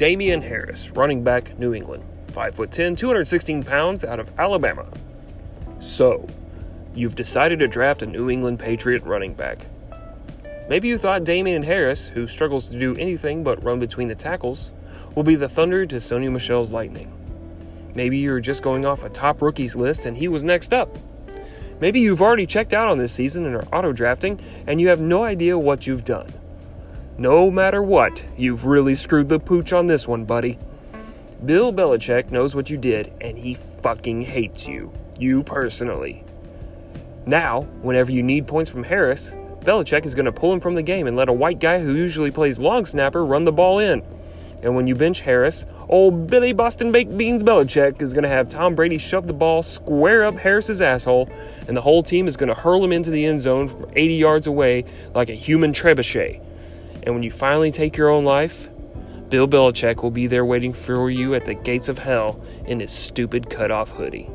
[0.00, 2.02] Damien Harris, running back, New England.
[2.28, 4.86] 5'10, 216 pounds out of Alabama.
[5.78, 6.26] So,
[6.94, 9.58] you've decided to draft a New England Patriot running back.
[10.70, 14.70] Maybe you thought Damien Harris, who struggles to do anything but run between the tackles,
[15.14, 17.12] will be the thunder to Sony Michel's lightning.
[17.94, 20.96] Maybe you're just going off a top rookies list and he was next up.
[21.78, 25.00] Maybe you've already checked out on this season and are auto drafting and you have
[25.00, 26.32] no idea what you've done.
[27.20, 30.58] No matter what, you've really screwed the pooch on this one, buddy.
[31.44, 34.90] Bill Belichick knows what you did and he fucking hates you.
[35.18, 36.24] You personally.
[37.26, 40.82] Now, whenever you need points from Harris, Belichick is going to pull him from the
[40.82, 44.02] game and let a white guy who usually plays long snapper run the ball in.
[44.62, 48.48] And when you bench Harris, old Billy Boston Baked Beans Belichick is going to have
[48.48, 51.28] Tom Brady shove the ball square up Harris's asshole,
[51.68, 54.14] and the whole team is going to hurl him into the end zone from 80
[54.14, 56.46] yards away like a human trebuchet.
[57.02, 58.68] And when you finally take your own life,
[59.28, 62.90] Bill Belichick will be there waiting for you at the gates of hell in his
[62.90, 64.28] stupid cutoff hoodie.